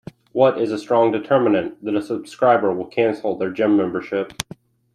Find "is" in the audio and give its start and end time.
0.59-0.71